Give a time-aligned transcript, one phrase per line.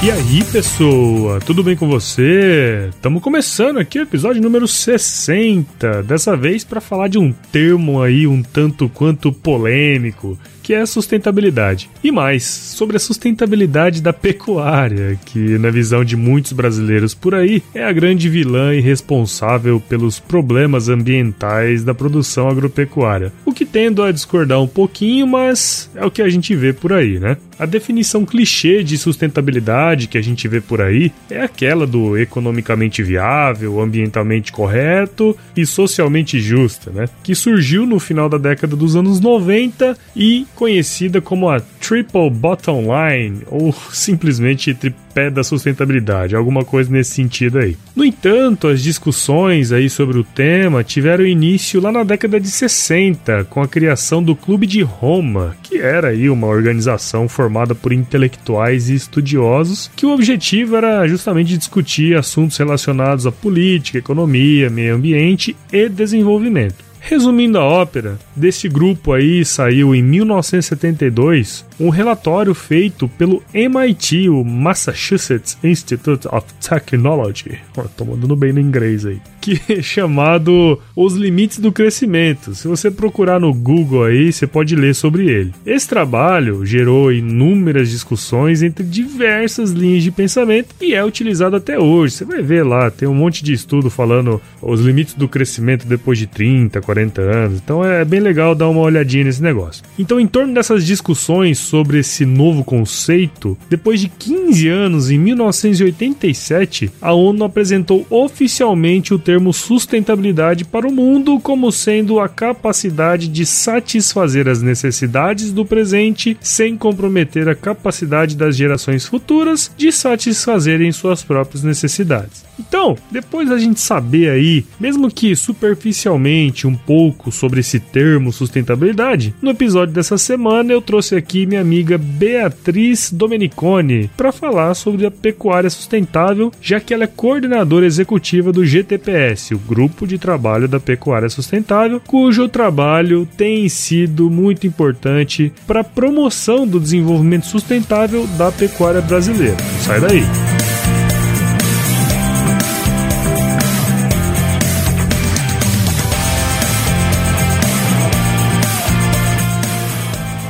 [0.00, 2.88] E aí, pessoa, tudo bem com você?
[2.90, 8.24] Estamos começando aqui o episódio número 60, dessa vez para falar de um termo aí
[8.24, 11.90] um tanto quanto polêmico, que é a sustentabilidade.
[12.04, 17.60] E mais, sobre a sustentabilidade da pecuária, que na visão de muitos brasileiros por aí
[17.74, 23.32] é a grande vilã e responsável pelos problemas ambientais da produção agropecuária.
[23.48, 26.92] O que tendo a discordar um pouquinho, mas é o que a gente vê por
[26.92, 27.38] aí, né?
[27.58, 33.02] A definição clichê de sustentabilidade que a gente vê por aí é aquela do economicamente
[33.02, 37.06] viável, ambientalmente correto e socialmente justa, né?
[37.22, 42.82] Que surgiu no final da década dos anos 90 e conhecida como a Triple Bottom
[42.82, 47.76] Line ou simplesmente tripé da sustentabilidade, alguma coisa nesse sentido aí.
[47.96, 53.37] No entanto, as discussões aí sobre o tema tiveram início lá na década de 60
[53.44, 58.88] com a criação do Clube de Roma, que era aí uma organização formada por intelectuais
[58.88, 65.56] e estudiosos, que o objetivo era justamente discutir assuntos relacionados à política, economia, meio ambiente
[65.72, 66.88] e desenvolvimento.
[67.00, 74.44] Resumindo a ópera, desse grupo aí saiu em 1972 um relatório feito pelo MIT, o
[74.44, 77.58] Massachusetts Institute of Technology.
[77.96, 79.20] Tô mandando bem no inglês aí.
[79.40, 82.54] Que é chamado Os Limites do Crescimento.
[82.54, 85.54] Se você procurar no Google aí, você pode ler sobre ele.
[85.64, 92.14] Esse trabalho gerou inúmeras discussões entre diversas linhas de pensamento e é utilizado até hoje.
[92.14, 96.18] Você vai ver lá, tem um monte de estudo falando os limites do crescimento depois
[96.18, 97.60] de 30, 40 anos.
[97.64, 99.82] Então é bem legal dar uma olhadinha nesse negócio.
[99.98, 106.90] Então, em torno dessas discussões sobre esse novo conceito, depois de 15 anos, em 1987,
[107.00, 113.44] a ONU apresentou oficialmente o termo sustentabilidade para o mundo como sendo a capacidade de
[113.44, 121.22] satisfazer as necessidades do presente sem comprometer a capacidade das gerações futuras de satisfazerem suas
[121.22, 122.44] próprias necessidades.
[122.58, 129.34] Então, depois da gente saber aí, mesmo que superficialmente, um pouco sobre esse termo sustentabilidade,
[129.40, 135.10] no episódio dessa semana eu trouxe aqui minha amiga Beatriz Domenicone para falar sobre a
[135.10, 140.80] pecuária sustentável, já que ela é coordenadora executiva do GTPS, o Grupo de Trabalho da
[140.80, 148.50] Pecuária Sustentável, cujo trabalho tem sido muito importante para a promoção do desenvolvimento sustentável da
[148.52, 149.56] pecuária brasileira.
[149.82, 150.67] Sai daí!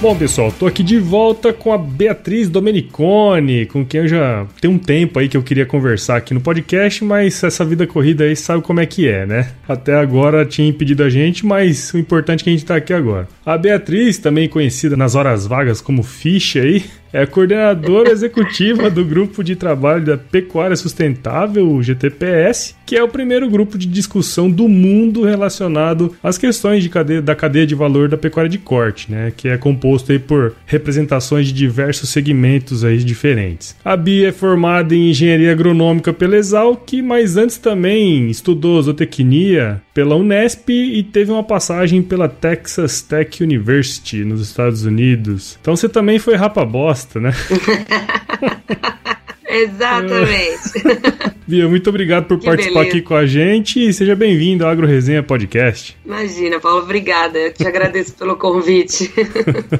[0.00, 4.70] Bom, pessoal, tô aqui de volta com a Beatriz Domenicone, com quem eu já tem
[4.70, 8.34] um tempo aí que eu queria conversar aqui no podcast, mas essa vida corrida aí
[8.34, 9.50] sabe como é que é, né?
[9.68, 12.94] Até agora tinha impedido a gente, mas o importante é que a gente tá aqui
[12.94, 13.28] agora.
[13.44, 16.82] A Beatriz, também conhecida nas horas vagas como Ficha aí,
[17.12, 23.08] é coordenadora executiva do grupo de trabalho da Pecuária Sustentável, o GTPS, que é o
[23.08, 28.08] primeiro grupo de discussão do mundo relacionado às questões de cadeia, da cadeia de valor
[28.08, 32.98] da pecuária de corte, né, que é composto aí por representações de diversos segmentos aí
[32.98, 33.76] diferentes.
[33.84, 40.16] A Bia é formada em engenharia agronômica pela Exalc, mas antes também estudou zootecnia pela
[40.16, 45.58] Unesp e teve uma passagem pela Texas Tech University nos Estados Unidos.
[45.60, 47.32] Então você também foi rapa bosta, né?
[49.50, 50.82] Exatamente.
[51.46, 52.96] Bia, muito obrigado por que participar beleza.
[52.96, 55.96] aqui com a gente e seja bem-vindo ao Agro Resenha Podcast.
[56.06, 57.36] Imagina, Paulo, obrigada.
[57.36, 59.12] Eu te agradeço pelo convite.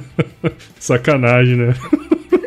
[0.81, 1.75] Sacanagem, né?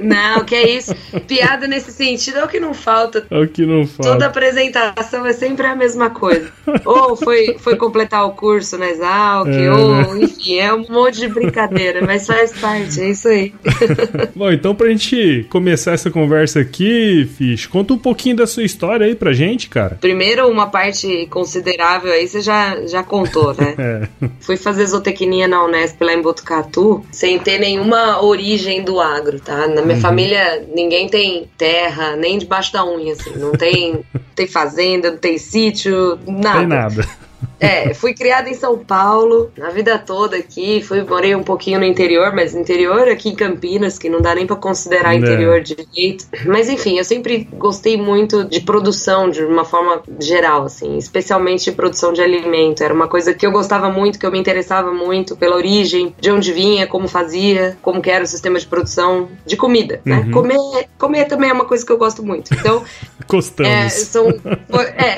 [0.03, 0.93] Não, que é isso.
[1.27, 3.25] Piada nesse sentido é o que não falta.
[3.29, 4.11] É o que não falta.
[4.11, 6.51] Toda apresentação é sempre a mesma coisa.
[6.85, 9.71] ou foi, foi completar o curso na Exalc, é.
[9.71, 13.53] ou, enfim, é um monte de brincadeira, mas faz parte, é isso aí.
[14.35, 19.05] Bom, então pra gente começar essa conversa aqui, Fish, conta um pouquinho da sua história
[19.05, 19.97] aí pra gente, cara.
[19.99, 23.75] Primeiro, uma parte considerável aí você já, já contou, né?
[23.83, 24.07] É.
[24.39, 29.67] Fui fazer zootecnia na Unesp lá em Botucatu, sem ter nenhuma origem do agro, tá?
[29.67, 30.01] Na minha uhum.
[30.01, 33.31] família, ninguém tem terra, nem debaixo da unha, assim.
[33.37, 34.03] Não tem,
[34.35, 36.59] tem fazenda, não tem sítio, nada.
[36.59, 37.09] Tem nada.
[37.59, 41.85] É, fui criada em São Paulo, na vida toda aqui, fui, morei um pouquinho no
[41.85, 46.25] interior, mas interior aqui em Campinas, que não dá nem para considerar interior de jeito.
[46.45, 51.71] Mas enfim, eu sempre gostei muito de produção de uma forma geral, assim, especialmente de
[51.71, 52.83] produção de alimento.
[52.83, 56.31] Era uma coisa que eu gostava muito, que eu me interessava muito pela origem, de
[56.31, 60.23] onde vinha, como fazia, como que era o sistema de produção de comida, né?
[60.25, 60.31] Uhum.
[60.31, 62.53] Comer, comer também é uma coisa que eu gosto muito.
[62.53, 62.83] Então,
[63.27, 63.71] Gostamos.
[63.71, 65.17] É, são, é.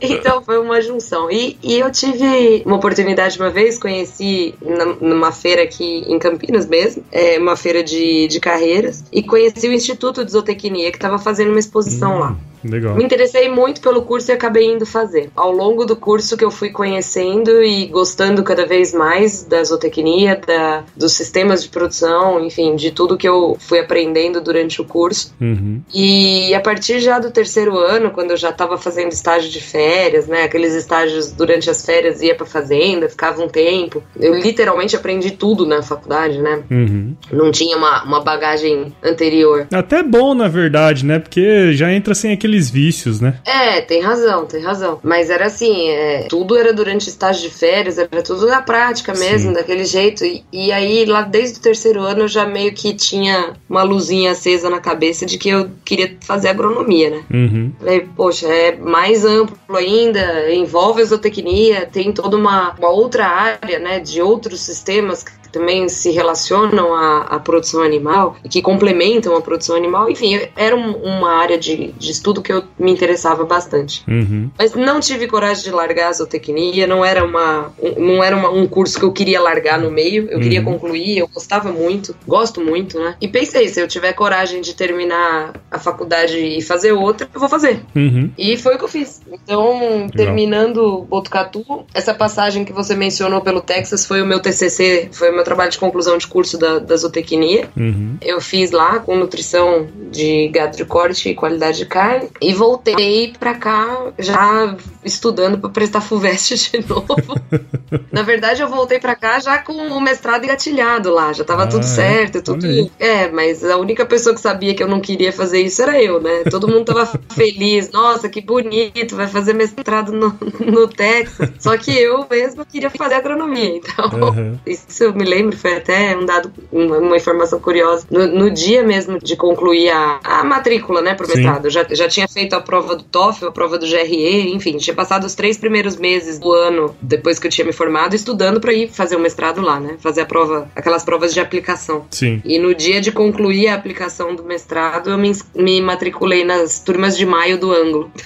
[0.00, 1.30] então foi uma junção.
[1.36, 4.54] E, e eu tive uma oportunidade uma vez, conheci
[5.02, 9.72] numa feira aqui em Campinas mesmo, é, uma feira de, de carreiras, e conheci o
[9.72, 12.20] Instituto de Zootecnia, que estava fazendo uma exposição hum.
[12.20, 12.36] lá.
[12.68, 12.94] Legal.
[12.96, 15.30] Me interessei muito pelo curso e acabei indo fazer.
[15.34, 20.40] Ao longo do curso que eu fui conhecendo e gostando cada vez mais da zootecnia,
[20.46, 25.34] da, dos sistemas de produção, enfim, de tudo que eu fui aprendendo durante o curso.
[25.40, 25.80] Uhum.
[25.94, 30.26] E a partir já do terceiro ano, quando eu já estava fazendo estágio de férias,
[30.26, 34.02] né, aqueles estágios durante as férias ia para fazenda, ficava um tempo.
[34.18, 36.62] Eu literalmente aprendi tudo na faculdade, né?
[36.70, 37.14] Uhum.
[37.32, 39.66] Não tinha uma, uma bagagem anterior.
[39.72, 41.18] Até bom, na verdade, né?
[41.18, 43.38] Porque já entra sem aquele aqueles vícios, né?
[43.44, 44.98] É, tem razão, tem razão.
[45.02, 49.50] Mas era assim, é, tudo era durante estágio de férias, era tudo na prática mesmo,
[49.50, 49.52] Sim.
[49.52, 50.24] daquele jeito.
[50.24, 54.32] E, e aí, lá desde o terceiro ano, eu já meio que tinha uma luzinha
[54.32, 57.22] acesa na cabeça de que eu queria fazer agronomia, né?
[57.32, 57.72] Uhum.
[57.78, 64.00] Falei, poxa, é mais amplo ainda, envolve zootecnia, tem toda uma, uma outra área, né,
[64.00, 69.74] de outros sistemas que também se relacionam à, à, produção animal que complementam a produção
[69.74, 70.10] animal.
[70.10, 74.04] Enfim, era um, uma área de, de, estudo que eu me interessava bastante.
[74.06, 74.50] Uhum.
[74.58, 78.66] Mas não tive coragem de largar a zootecnia, não era, uma, não era uma, um
[78.66, 80.42] curso que eu queria largar no meio, eu uhum.
[80.42, 83.16] queria concluir, eu gostava muito, gosto muito, né?
[83.18, 87.48] E pensei, se eu tiver coragem de terminar a faculdade e fazer outra, eu vou
[87.48, 87.80] fazer.
[87.94, 88.30] Uhum.
[88.36, 89.22] E foi o que eu fiz.
[89.32, 95.30] Então, terminando Botucatu, essa passagem que você mencionou pelo Texas foi o meu TCC, foi
[95.30, 97.70] o meu trabalho de conclusão de curso da, da zootecnia.
[97.76, 98.16] Uhum.
[98.20, 103.32] Eu fiz lá com nutrição de gado de corte e qualidade de carne e voltei
[103.38, 107.14] para cá já estudando para prestar FUVEST de novo.
[108.10, 111.66] Na verdade, eu voltei para cá já com o mestrado engatilhado lá, já tava ah,
[111.68, 111.88] tudo é?
[111.88, 112.66] certo, tudo.
[112.98, 116.20] É, mas a única pessoa que sabia que eu não queria fazer isso era eu,
[116.20, 116.42] né?
[116.50, 121.50] Todo mundo tava feliz, nossa, que bonito, vai fazer mestrado no, no Texas.
[121.60, 124.58] Só que eu mesma queria fazer agronomia, então uhum.
[124.66, 128.06] isso me lembro lembro, foi até um dado, uma, informação curiosa.
[128.10, 132.26] No, no, dia mesmo de concluir a, a matrícula, né, pro mestrado, já, já tinha
[132.26, 135.96] feito a prova do TOEFL, a prova do GRE, enfim, tinha passado os três primeiros
[135.96, 139.60] meses do ano depois que eu tinha me formado, estudando para ir fazer o mestrado
[139.60, 142.06] lá, né, fazer a prova, aquelas provas de aplicação.
[142.10, 142.40] Sim.
[142.44, 147.16] E no dia de concluir a aplicação do mestrado, eu me, me matriculei nas turmas
[147.16, 148.10] de maio do ângulo.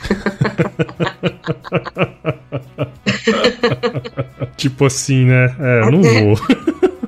[4.57, 5.55] tipo assim, né?
[5.59, 6.39] É, não vou.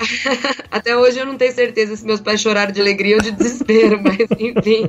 [0.70, 4.00] Até hoje eu não tenho certeza se meus pais choraram de alegria ou de desespero,
[4.02, 4.88] mas enfim,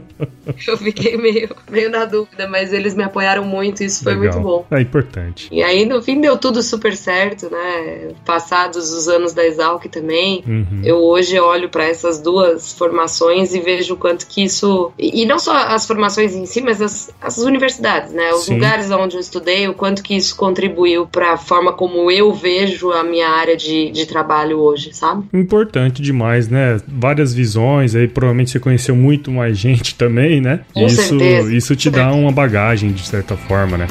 [0.67, 4.33] eu fiquei meio, meio na dúvida, mas eles me apoiaram muito e isso foi Legal.
[4.33, 4.65] muito bom.
[4.71, 5.49] É importante.
[5.51, 8.13] E aí no fim deu tudo super certo, né?
[8.25, 10.81] Passados os anos da Exalc também, uhum.
[10.83, 14.91] eu hoje olho para essas duas formações e vejo o quanto que isso.
[14.97, 18.31] E não só as formações em si, mas as, as universidades, né?
[18.33, 18.55] Os Sim.
[18.55, 22.91] lugares onde eu estudei, o quanto que isso contribuiu para a forma como eu vejo
[22.91, 25.25] a minha área de, de trabalho hoje, sabe?
[25.33, 26.79] Importante demais, né?
[26.87, 30.61] Várias visões, aí provavelmente você conheceu muito mais gente também, né?
[30.73, 31.53] Com isso, certeza.
[31.55, 33.87] isso te dá uma bagagem, de certa forma, né?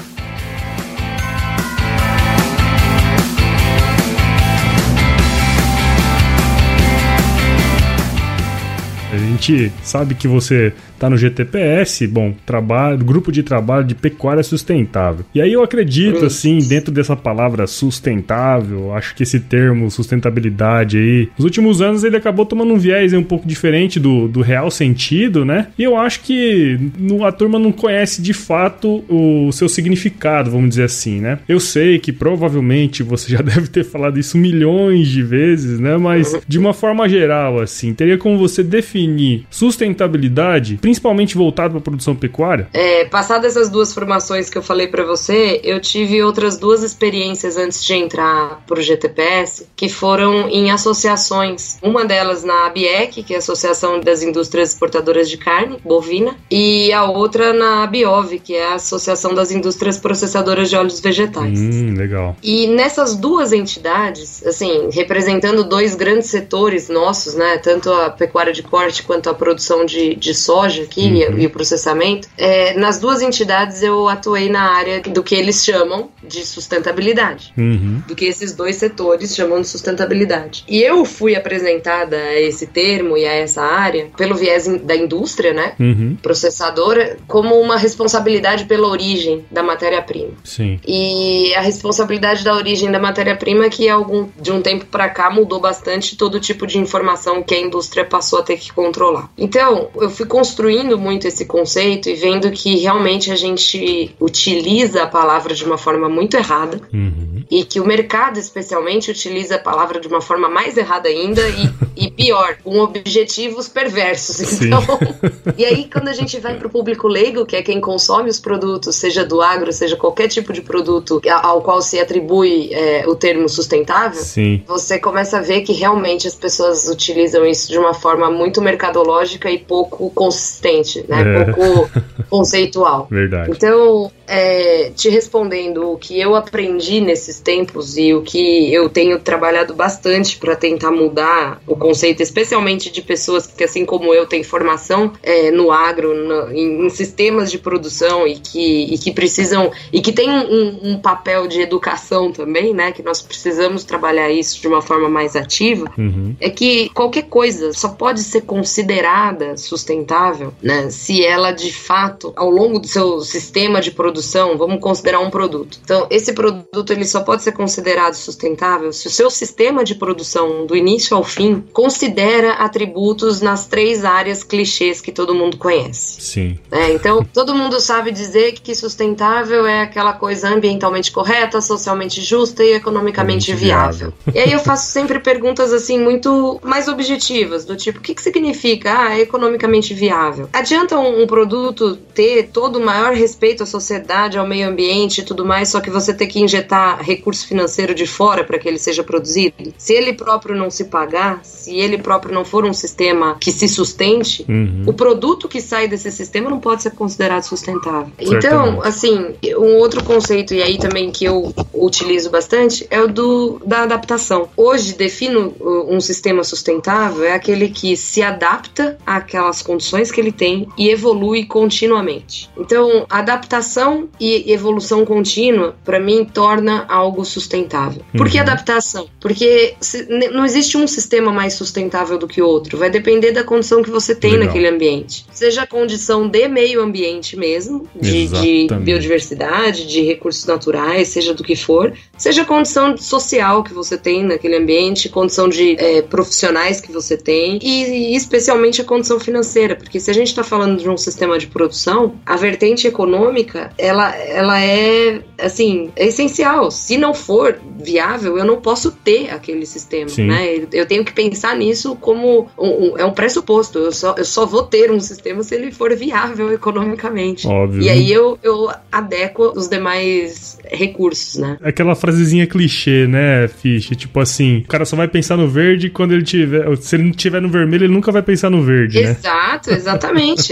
[9.12, 14.42] A gente sabe que você tá no GTPS, bom, trabalho, grupo de trabalho de pecuária
[14.42, 15.25] sustentável.
[15.35, 21.28] E aí eu acredito, assim, dentro dessa palavra sustentável, acho que esse termo sustentabilidade aí,
[21.38, 25.42] nos últimos anos ele acabou tomando um viés um pouco diferente do, do real sentido,
[25.42, 25.69] né?
[25.78, 30.71] E eu acho que no, a turma não conhece de fato o seu significado, vamos
[30.71, 31.38] dizer assim, né?
[31.49, 35.97] Eu sei que provavelmente você já deve ter falado isso milhões de vezes, né?
[35.97, 41.82] Mas de uma forma geral, assim, teria como você definir sustentabilidade, principalmente voltado para a
[41.82, 42.68] produção pecuária?
[42.73, 47.56] É, passadas essas duas formações que eu falei para você, eu tive outras duas experiências
[47.56, 51.78] antes de entrar para o GTPS, que foram em associações.
[51.80, 56.92] Uma delas na ABIEC, que é a Associação das Indústrias Exportadoras de Carne Bovina, e
[56.92, 61.61] a outra na ABIOV, que é a Associação das Indústrias Processadoras de Óleos Vegetais.
[61.61, 62.37] Hum, legal.
[62.42, 68.62] E nessas duas entidades, assim, representando dois grandes setores nossos, né, tanto a pecuária de
[68.62, 71.38] corte quanto a produção de, de soja, aqui uhum.
[71.38, 76.10] e, o processamento, é, nas duas entidades eu atuei na área do que eles chamam
[76.22, 78.02] de sustentabilidade, uhum.
[78.06, 80.64] do que esses dois setores chamam de sustentabilidade.
[80.68, 85.52] E eu fui apresentada a esse termo e a essa área pelo viés da indústria,
[85.52, 86.16] né, uhum.
[86.22, 90.32] processadora, como uma responsabilidade pela origem da matéria-prima.
[90.44, 90.80] Sim.
[90.87, 95.60] E a responsabilidade da origem da matéria-prima que algum de um tempo para cá mudou
[95.60, 99.30] bastante todo tipo de informação que a indústria passou a ter que controlar.
[99.37, 105.02] Então, eu fui construindo construindo muito esse conceito e vendo que realmente a gente utiliza
[105.02, 107.42] a palavra de uma forma muito errada uhum.
[107.50, 112.04] e que o mercado, especialmente, utiliza a palavra de uma forma mais errada ainda e,
[112.06, 114.62] e pior, com objetivos perversos.
[114.62, 114.80] Então,
[115.58, 118.38] e aí quando a gente vai para o público leigo, que é quem consome os
[118.38, 123.16] produtos, seja do agro, seja qualquer tipo de produto ao qual se atribui é, o
[123.16, 124.62] termo sustentável, Sim.
[124.66, 129.50] você começa a ver que realmente as pessoas utilizam isso de uma forma muito mercadológica
[129.50, 131.22] e pouco consistente consistente, né?
[131.22, 131.52] É.
[131.52, 131.90] Pouco
[132.28, 133.08] conceitual.
[133.10, 133.50] Verdade.
[133.50, 139.18] Então, é, te respondendo o que eu aprendi nesses tempos e o que eu tenho
[139.18, 144.44] trabalhado bastante para tentar mudar o conceito, especialmente de pessoas que, assim como eu, têm
[144.44, 149.72] formação é, no agro, no, em, em, sistemas de produção e que, e que precisam
[149.92, 152.92] e que tem um, um, papel de educação também, né?
[152.92, 155.90] Que nós precisamos trabalhar isso de uma forma mais ativa.
[155.98, 156.36] Uhum.
[156.40, 160.90] É que qualquer coisa só pode ser considerada sustentável, né?
[160.90, 165.78] Se ela de fato, ao longo do seu sistema de produção vamos considerar um produto.
[165.85, 170.66] Então, esse produto ele só pode ser considerado sustentável se o seu sistema de produção,
[170.66, 176.20] do início ao fim, considera atributos nas três áreas clichês que todo mundo conhece.
[176.20, 176.59] Sim.
[176.70, 182.64] É, então, todo mundo sabe dizer que sustentável é aquela coisa ambientalmente correta, socialmente justa
[182.64, 184.12] e economicamente viável.
[184.25, 184.35] viável.
[184.35, 188.23] E aí eu faço sempre perguntas assim muito mais objetivas, do tipo, o que, que
[188.23, 190.29] significa ah, economicamente viável?
[190.52, 195.25] Adianta um, um produto ter todo o maior respeito à sociedade ao meio ambiente e
[195.25, 198.78] tudo mais, só que você tem que injetar recurso financeiro de fora para que ele
[198.78, 199.72] seja produzido.
[199.76, 203.68] Se ele próprio não se pagar, se ele próprio não for um sistema que se
[203.68, 204.84] sustente, uhum.
[204.87, 208.12] o produto que sai desse sistema não pode ser considerado sustentável.
[208.18, 208.46] Certamente.
[208.46, 213.60] Então, assim, um outro conceito, e aí também que eu utilizo bastante, é o do,
[213.64, 214.49] da adaptação.
[214.56, 220.32] Hoje, defino uh, um sistema sustentável é aquele que se adapta àquelas condições que ele
[220.32, 222.48] tem e evolui continuamente.
[222.56, 228.02] Então, adaptação e evolução contínua, para mim, torna algo sustentável.
[228.16, 228.42] Por que uhum.
[228.42, 229.08] adaptação?
[229.20, 232.78] Porque se, não existe um sistema mais sustentável do que outro.
[232.78, 234.46] Vai depender da condição que você tem Legal.
[234.46, 235.26] naquele ambiente.
[235.32, 241.42] Seja a condição de meio ambiente mesmo, de, de, biodiversidade, de recursos naturais, seja do
[241.42, 246.80] que for, seja a condição social que você tem naquele ambiente, condição de é, profissionais
[246.80, 249.76] que você tem e, e especialmente a condição financeira.
[249.76, 254.14] Porque se a gente está falando de um sistema de produção, a vertente econômica ela,
[254.16, 256.70] ela é, assim, é essencial.
[256.70, 260.26] Se não for viável, eu não posso ter aquele sistema, Sim.
[260.26, 260.66] né?
[260.72, 263.78] Eu tenho que pensar nisso como um, um, é um pressuposto.
[263.78, 267.46] Eu só, eu só vou ter um sistema se ele for viável economicamente.
[267.46, 267.82] Óbvio.
[267.82, 271.58] E aí eu, eu adequo os demais recursos, né?
[271.62, 273.88] Aquela frasezinha clichê, né, Fish?
[273.96, 276.76] Tipo assim, o cara só vai pensar no verde quando ele tiver.
[276.76, 279.76] Se ele não tiver no vermelho, ele nunca vai pensar no verde, Exato, né?
[279.76, 280.00] exatamente,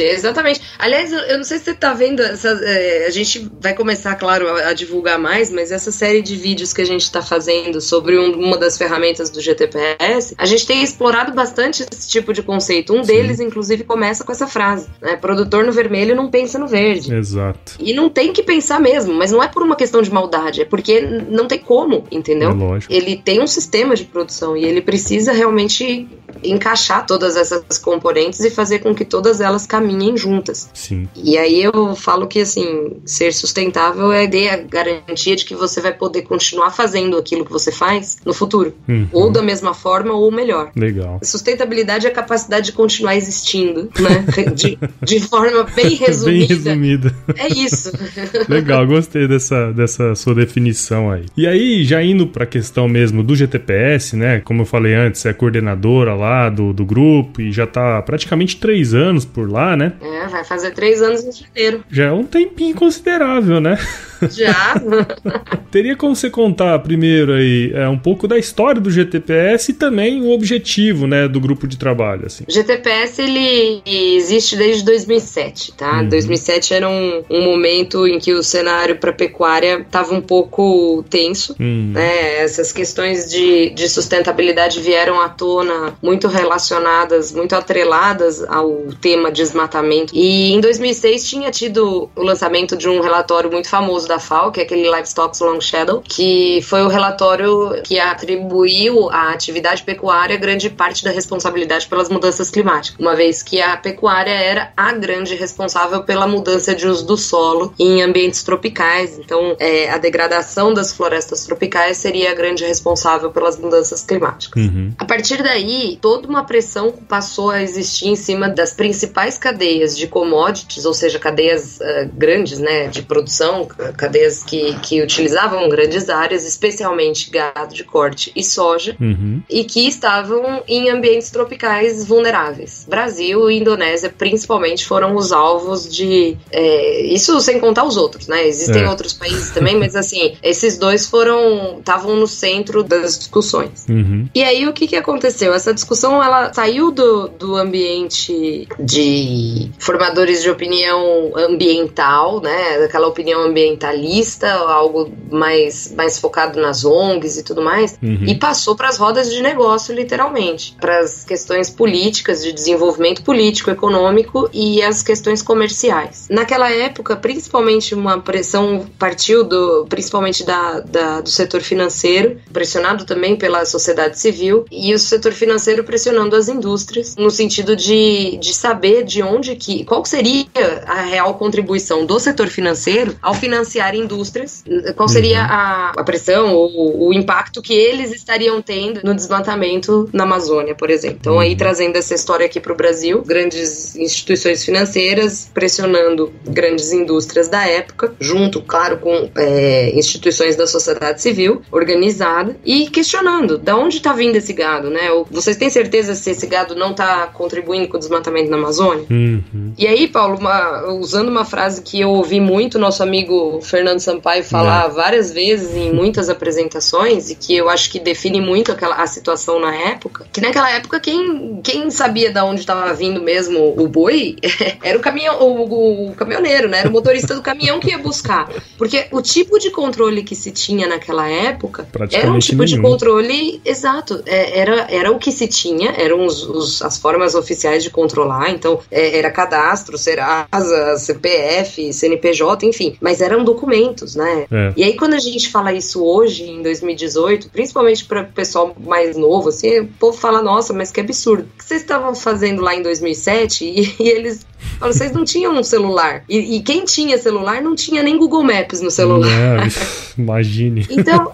[0.02, 0.60] exatamente.
[0.78, 4.14] Aliás, eu, eu, não sei se você tá vendo essa, é, a gente vai começar,
[4.16, 7.80] claro, a, a, divulgar mais, mas essa série de vídeos que a gente está fazendo
[7.80, 12.42] sobre um, uma das ferramentas do GTPS, a gente tem explorado bastante esse tipo de
[12.42, 12.94] conceito.
[12.94, 13.12] Um Sim.
[13.12, 15.16] deles, inclusive, começa com essa frase: né?
[15.16, 17.14] produtor no vermelho não pensa no verde.
[17.14, 17.76] Exato.
[17.78, 20.64] E não tem que pensar mesmo, mas não é por uma questão de maldade, é
[20.64, 22.50] porque não tem como, entendeu?
[22.50, 22.92] É lógico.
[22.92, 26.08] Ele tem um sistema de produção e ele precisa realmente
[26.42, 30.68] encaixar todas essas componentes e fazer com que todas elas caminhem juntas.
[30.72, 31.08] Sim.
[31.14, 35.92] E aí eu falo que assim, ser sustentável é a garantia de que você vai
[35.92, 39.08] poder continuar fazendo aquilo que você faz no futuro, uhum.
[39.12, 40.70] ou da mesma forma ou melhor.
[40.76, 41.18] Legal.
[41.22, 44.24] Sustentabilidade é a capacidade de continuar existindo, né?
[44.54, 46.30] de, de forma bem resumida.
[46.30, 47.14] bem resumida.
[47.36, 47.92] É isso.
[48.48, 51.26] Legal, gostei dessa, dessa sua definição aí.
[51.36, 54.40] E aí, já indo para a questão mesmo do GTPS, né?
[54.40, 58.94] Como eu falei antes, é coordenadora lá do, do grupo e já tá praticamente três
[58.94, 59.92] anos por lá, né?
[60.00, 61.84] É, vai fazer três anos em janeiro.
[61.90, 63.78] Já é um tempinho considerável, né?
[64.30, 64.74] Já.
[65.70, 70.22] Teria como você contar primeiro aí é, um pouco da história do GTPS e também
[70.22, 72.44] o objetivo, né, do grupo de trabalho, assim.
[72.48, 76.00] O GTPS, ele existe desde 2007, tá?
[76.00, 76.08] Uhum.
[76.08, 81.54] 2007 era um, um momento em que o cenário para pecuária estava um pouco tenso,
[81.60, 81.92] uhum.
[81.92, 82.38] né?
[82.40, 90.12] Essas questões de, de sustentabilidade vieram à tona muito relacionadas, muito atreladas ao tema desmatamento.
[90.14, 94.60] E em 2006 tinha tido o lançamento de um relatório muito famoso da FAO, que
[94.60, 100.70] é aquele Livestock's Long Shadow, que foi o relatório que atribuiu à atividade pecuária grande
[100.70, 106.02] parte da responsabilidade pelas mudanças climáticas, uma vez que a pecuária era a grande responsável
[106.02, 109.18] pela mudança de uso do solo em ambientes tropicais.
[109.18, 114.62] Então, é, a degradação das florestas tropicais seria a grande responsável pelas mudanças climáticas.
[114.62, 114.92] Uhum.
[114.98, 120.06] A partir daí, toda uma pressão passou a existir em cima das principais cadeias de
[120.06, 123.68] commodities, ou seja, cadeias uh, grandes, né, de produção,
[123.98, 129.42] cadeias que, que utilizavam grandes áreas, especialmente gado de corte e soja, uhum.
[129.50, 132.86] e que estavam em ambientes tropicais vulneráveis.
[132.88, 136.36] Brasil e Indonésia, principalmente, foram os alvos de.
[136.50, 138.46] É, isso sem contar os outros, né?
[138.46, 138.88] Existem é.
[138.88, 141.78] outros países também, mas assim, esses dois foram.
[141.78, 143.86] estavam no centro das discussões.
[143.88, 144.28] Uhum.
[144.34, 145.52] E aí o que, que aconteceu?
[145.52, 152.78] Essa discussão ela saiu do, do ambiente de formadores de opinião ambiental, né?
[152.78, 153.42] Daquela opinião
[153.88, 158.24] ambientalista, algo mais, mais focado nas ONGs e tudo mais, uhum.
[158.26, 163.70] e passou para as rodas de negócio, literalmente, para as questões políticas, de desenvolvimento político,
[163.70, 166.28] econômico e as questões comerciais.
[166.30, 173.36] Naquela época, principalmente uma pressão partiu do, principalmente da, da, do setor financeiro, pressionado também
[173.36, 179.04] pela sociedade civil, e o setor financeiro pressionando as indústrias, no sentido de, de saber
[179.04, 180.46] de onde que, qual seria
[180.86, 184.64] a real contribuição do setor financeiro ao financiar indústrias,
[184.96, 185.50] qual seria uhum.
[185.50, 190.90] a, a pressão ou o impacto que eles estariam tendo no desmatamento na Amazônia, por
[190.90, 191.18] exemplo.
[191.20, 191.56] Então, aí uhum.
[191.56, 198.14] trazendo essa história aqui para o Brasil, grandes instituições financeiras pressionando grandes indústrias da época,
[198.20, 204.36] junto, claro, com é, instituições da sociedade civil organizada e questionando de onde está vindo
[204.36, 205.08] esse gado, né?
[205.30, 209.06] Vocês têm certeza se esse gado não está contribuindo com o desmatamento na Amazônia?
[209.10, 209.72] Uhum.
[209.76, 214.42] E aí, Paulo, uma, usando uma frase que eu ouvi muito nosso amigo Fernando Sampaio
[214.42, 219.06] falar várias vezes em muitas apresentações e que eu acho que define muito aquela, a
[219.06, 223.86] situação na época, que naquela época quem, quem sabia de onde estava vindo mesmo o
[223.86, 224.36] boi
[224.82, 226.80] era o caminhão, o, o caminhoneiro, né?
[226.80, 228.48] Era o motorista do caminhão que ia buscar.
[228.76, 232.76] Porque o tipo de controle que se tinha naquela época era um tipo nenhum.
[232.76, 234.22] de controle exato.
[234.26, 238.50] É, era, era o que se tinha, eram os, os, as formas oficiais de controlar.
[238.50, 242.96] Então, é, era cadastro, Serasa, CPF, CNPJ, enfim.
[243.00, 244.46] Mas eram documentos, né?
[244.50, 244.72] É.
[244.76, 249.16] E aí, quando a gente fala isso hoje, em 2018, principalmente para o pessoal mais
[249.16, 251.42] novo, assim, o povo fala: nossa, mas que absurdo.
[251.42, 253.64] O que vocês estavam fazendo lá em 2007?
[253.64, 254.46] E, e eles
[254.80, 256.24] vocês não tinham um celular.
[256.28, 259.28] E, e, quem tinha celular não tinha nem Google Maps no celular.
[259.28, 259.68] Não,
[260.24, 260.86] imagine.
[260.88, 261.32] Então,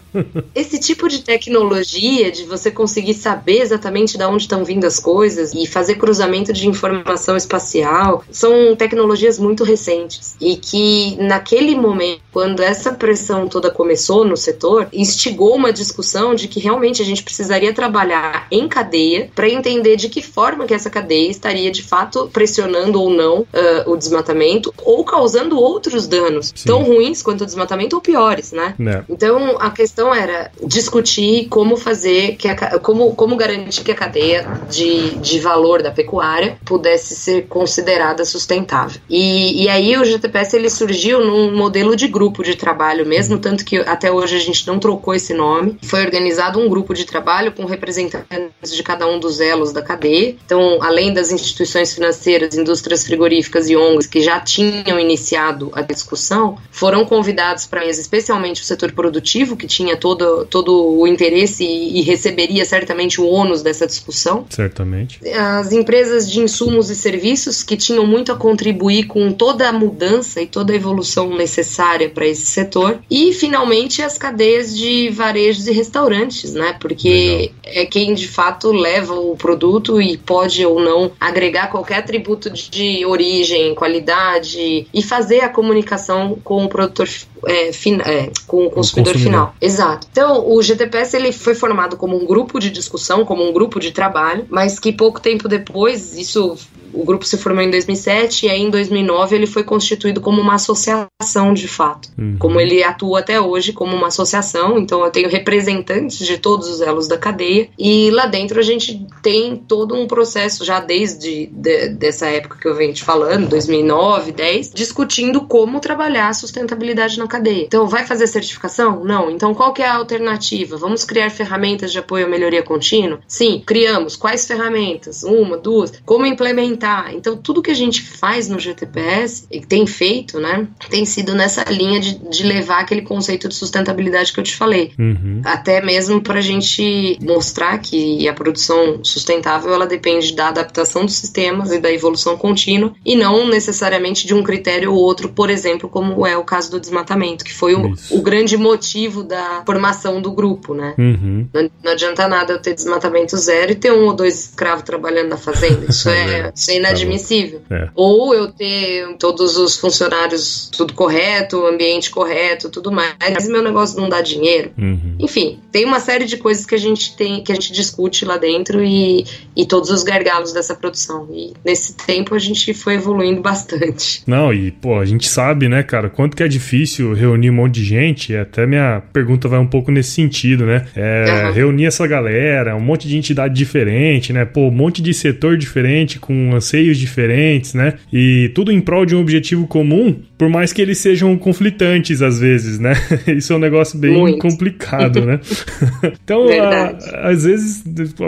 [0.55, 5.53] esse tipo de tecnologia, de você conseguir saber exatamente de onde estão vindo as coisas
[5.53, 10.37] e fazer cruzamento de informação espacial, são tecnologias muito recentes.
[10.41, 16.49] E que, naquele momento, quando essa pressão toda começou no setor, instigou uma discussão de
[16.49, 20.91] que realmente a gente precisaria trabalhar em cadeia para entender de que forma que essa
[20.91, 26.67] cadeia estaria de fato pressionando ou não uh, o desmatamento ou causando outros danos Sim.
[26.67, 28.75] tão ruins quanto o desmatamento ou piores, né?
[28.81, 29.05] É.
[29.09, 34.61] Então a questão era discutir como fazer que a, como, como garantir que a cadeia
[34.71, 39.01] de, de valor da pecuária pudesse ser considerada sustentável.
[39.09, 43.65] E, e aí o GTPS ele surgiu num modelo de grupo de trabalho mesmo, tanto
[43.65, 45.79] que até hoje a gente não trocou esse nome.
[45.83, 50.37] Foi organizado um grupo de trabalho com representantes de cada um dos elos da cadeia.
[50.45, 56.57] Então, além das instituições financeiras, indústrias frigoríficas e ONGs que já tinham iniciado a discussão
[56.71, 61.99] foram convidados para mesa, especialmente o setor produtivo, que tinha todo, todo o interesse e,
[61.99, 64.47] e receberia certamente o ônus dessa discussão.
[64.51, 65.21] Certamente.
[65.29, 70.41] As empresas de insumos e serviços que tinham muito a contribuir com toda a mudança
[70.41, 72.99] e toda a evolução necessária para esse setor.
[73.11, 76.77] E, finalmente, as cadeias de varejos e restaurantes, né?
[76.81, 77.83] Porque Legal.
[77.83, 83.05] é quem de fato leva o produto e pode ou não agregar qualquer atributo de
[83.05, 87.09] origem, qualidade e fazer a comunicação com o produtor
[87.47, 89.55] é, fin, é, com o consumidor, consumidor, final.
[89.61, 90.07] Exato.
[90.11, 93.93] Então, o GTPS ele foi formado como um grupo de discussão, como um grupo de
[93.93, 96.57] trabalho, mas que pouco tempo depois, isso
[96.95, 100.55] o grupo se formou em 2007 e aí em 2009 ele foi constituído como uma
[100.55, 102.11] associação de fato.
[102.19, 102.37] Uhum.
[102.39, 106.81] Como ele atua até hoje como uma associação, então eu tenho representantes de todos os
[106.81, 111.89] elos da cadeia e lá dentro a gente tem todo um processo já desde de,
[111.91, 117.27] dessa época que eu venho te falando, 2009, 10, discutindo como trabalhar a sustentabilidade na
[117.27, 117.65] cadeia.
[117.65, 119.05] Então, vai fazer certificação?
[119.05, 119.31] Não.
[119.31, 120.77] Então, qual que é a alternativa?
[120.77, 123.21] Vamos criar ferramentas de apoio à melhoria contínua?
[123.27, 124.17] Sim, criamos.
[124.17, 125.23] Quais ferramentas?
[125.23, 125.93] Uma, duas.
[126.05, 131.05] Como implementar então, tudo que a gente faz no GTPS e tem feito, né, tem
[131.05, 134.93] sido nessa linha de, de levar aquele conceito de sustentabilidade que eu te falei.
[134.99, 135.41] Uhum.
[135.45, 141.15] Até mesmo para a gente mostrar que a produção sustentável ela depende da adaptação dos
[141.15, 145.89] sistemas e da evolução contínua e não necessariamente de um critério ou outro, por exemplo,
[145.89, 150.33] como é o caso do desmatamento, que foi o, o grande motivo da formação do
[150.33, 150.95] grupo, né?
[150.99, 151.49] Uhum.
[151.53, 155.29] Não, não, adianta nada eu ter desmatamento zero e ter um ou dois escravos trabalhando
[155.29, 155.87] na fazenda.
[155.89, 157.63] Isso é, é É inadmissível.
[157.71, 157.89] É.
[157.95, 164.01] Ou eu ter todos os funcionários tudo correto, ambiente correto, tudo mais, mas meu negócio
[164.01, 164.71] não dá dinheiro.
[164.77, 165.17] Uhum.
[165.19, 168.37] Enfim, tem uma série de coisas que a gente tem, que a gente discute lá
[168.37, 169.25] dentro e,
[169.57, 171.29] e todos os gargalos dessa produção.
[171.33, 174.23] E nesse tempo a gente foi evoluindo bastante.
[174.27, 177.75] Não, e pô, a gente sabe, né, cara, quanto que é difícil reunir um monte
[177.75, 178.35] de gente.
[178.37, 180.87] Até minha pergunta vai um pouco nesse sentido, né?
[180.95, 181.53] É, uhum.
[181.53, 184.45] Reunir essa galera, um monte de entidade diferente, né?
[184.45, 187.95] Pô, um monte de setor diferente, com anseios diferentes, né?
[188.13, 192.39] E tudo em prol de um objetivo comum, por mais que eles sejam conflitantes às
[192.39, 192.95] vezes, né?
[193.27, 194.39] Isso é um negócio bem Muito.
[194.39, 195.41] complicado, né?
[196.23, 197.85] então, a, às vezes,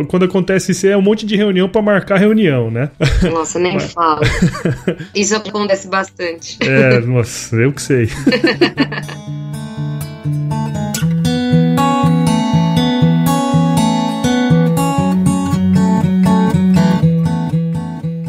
[0.08, 2.90] quando acontece isso, é um monte de reunião para marcar reunião, né?
[3.30, 3.92] Nossa, nem Mas...
[3.92, 4.22] fala.
[5.14, 6.58] Isso acontece bastante.
[6.62, 8.08] É, nossa, eu que sei.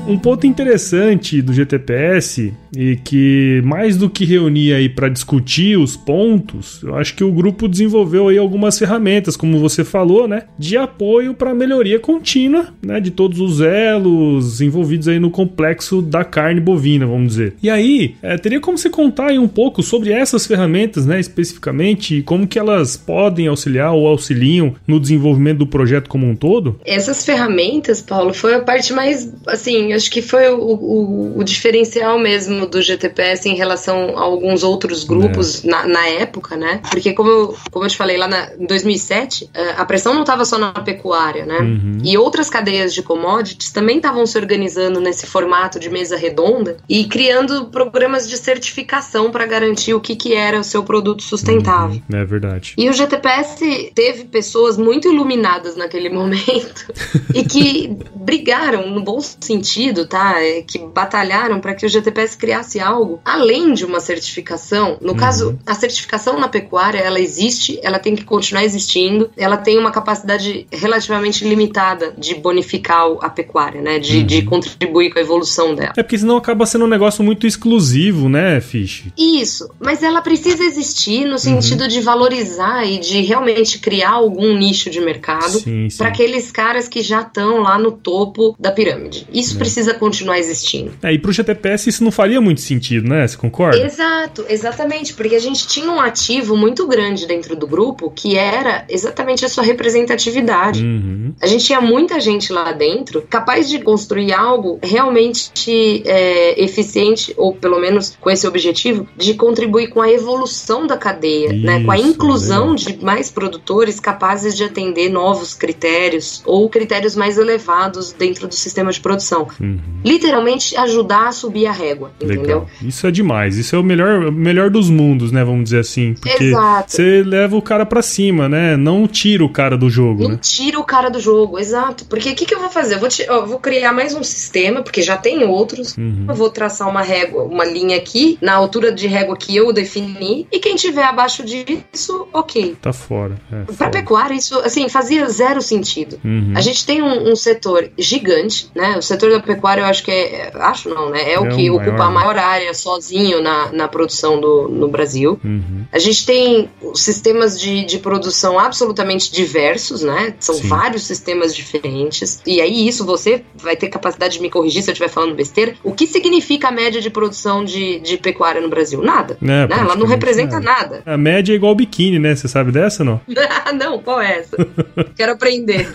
[0.07, 5.97] Um ponto interessante do GTPS e que mais do que reunir aí para discutir os
[5.97, 10.77] pontos, eu acho que o grupo desenvolveu aí algumas ferramentas, como você falou, né, de
[10.77, 16.61] apoio para melhoria contínua, né, de todos os elos envolvidos aí no complexo da carne
[16.61, 17.55] bovina, vamos dizer.
[17.61, 22.19] E aí, é, teria como você contar aí um pouco sobre essas ferramentas, né, especificamente,
[22.19, 26.79] e como que elas podem auxiliar ou auxiliam no desenvolvimento do projeto como um todo?
[26.85, 32.17] Essas ferramentas, Paulo, foi a parte mais, assim, acho que foi o, o, o, diferencial
[32.17, 35.69] mesmo do GTPS em relação a alguns outros grupos é.
[35.69, 36.81] na, na, época, né?
[36.89, 40.21] Porque, como eu, como eu te falei, lá na, em 2007, é, a pressão não
[40.21, 41.59] estava só na pecuária, né?
[41.59, 41.97] Uhum.
[42.03, 47.05] E outras cadeias de commodities também estavam se organizando nesse formato de mesa redonda e
[47.05, 52.01] criando programas de certificação para garantir o que, que era o seu produto sustentável.
[52.09, 52.19] Uhum.
[52.19, 52.73] É verdade.
[52.77, 56.93] E o GTPS teve pessoas muito iluminadas naquele momento
[57.33, 60.41] e que brigaram, no bom sentido, tá?
[60.41, 64.97] É, que batalharam para que o GTPS criasse algo além de uma certificação.
[65.01, 65.17] No uhum.
[65.17, 69.91] caso, a certificação na pecuária, ela existe, ela tem que continuar existindo, ela tem uma
[69.91, 73.99] capacidade relativamente limitada de bonificar a pecuária, né?
[73.99, 74.25] De, uhum.
[74.25, 75.93] de contribuir com a evolução dela.
[75.95, 79.05] É porque senão acaba sendo um negócio muito exclusivo, né, Fish?
[79.17, 81.87] Isso, mas ela precisa existir no sentido uhum.
[81.87, 85.61] de valorizar e de realmente criar algum nicho de mercado
[85.97, 89.27] para aqueles caras que já estão lá no topo da pirâmide.
[89.31, 89.57] Isso é.
[89.57, 90.91] precisa precisa continuar existindo.
[91.03, 93.27] É, e pro GTPS isso não faria muito sentido, né?
[93.27, 93.77] Você concorda?
[93.77, 98.85] Exato, exatamente, porque a gente tinha um ativo muito grande dentro do grupo que era
[98.89, 100.83] exatamente a sua representatividade.
[100.83, 101.33] Uhum.
[101.39, 107.53] A gente tinha muita gente lá dentro capaz de construir algo realmente é, eficiente, ou
[107.53, 111.83] pelo menos com esse objetivo, de contribuir com a evolução da cadeia, isso, né?
[111.83, 118.11] com a inclusão de mais produtores capazes de atender novos critérios ou critérios mais elevados
[118.11, 119.47] dentro do sistema de produção.
[119.59, 119.66] Uhum.
[119.67, 120.01] Uhum.
[120.05, 122.41] Literalmente ajudar a subir a régua, entendeu?
[122.41, 122.69] Legal.
[122.81, 123.57] Isso é demais.
[123.57, 125.43] Isso é o melhor, melhor dos mundos, né?
[125.43, 126.13] Vamos dizer assim.
[126.13, 126.91] Porque exato.
[126.91, 128.77] você leva o cara para cima, né?
[128.77, 130.23] Não tira o cara do jogo.
[130.23, 130.39] Não né?
[130.41, 132.05] tira o cara do jogo, exato.
[132.05, 132.95] Porque o que, que eu vou fazer?
[132.95, 135.97] Eu vou, eu vou criar mais um sistema, porque já tem outros.
[135.97, 136.25] Uhum.
[136.27, 140.47] Eu vou traçar uma régua, uma linha aqui, na altura de régua que eu defini,
[140.51, 142.75] e quem tiver abaixo disso, ok.
[142.81, 143.35] Tá fora.
[143.51, 146.19] É, pra pecuária, isso assim, fazia zero sentido.
[146.23, 146.53] Uhum.
[146.55, 148.97] A gente tem um, um setor gigante, né?
[148.97, 150.51] O setor da pecuária agropecuário, eu acho que é.
[150.55, 151.21] Acho não, né?
[151.21, 152.07] É, é o que ocupa maior.
[152.07, 155.39] a maior área sozinho na, na produção do, no Brasil.
[155.43, 155.85] Uhum.
[155.91, 160.35] A gente tem sistemas de, de produção absolutamente diversos, né?
[160.39, 160.67] São Sim.
[160.67, 162.41] vários sistemas diferentes.
[162.45, 165.75] E aí, isso você vai ter capacidade de me corrigir se eu estiver falando besteira.
[165.83, 169.01] O que significa a média de produção de, de pecuária no Brasil?
[169.01, 169.37] Nada.
[169.41, 169.67] É, né?
[169.69, 171.01] Ela não representa nada.
[171.05, 172.35] A média é igual biquíni, né?
[172.35, 173.19] Você sabe dessa não?
[173.77, 174.57] não, qual é essa?
[175.15, 175.87] Quero aprender.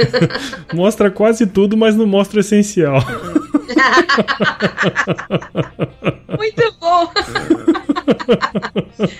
[0.72, 3.02] mostra quase tudo, mas não mostra o essencial.
[6.38, 7.12] Muito bom!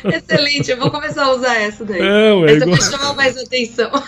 [0.12, 2.00] Excelente, eu vou começar a usar essa daí.
[2.00, 2.78] É, ué, essa igual...
[2.78, 3.90] vai chamar mais atenção.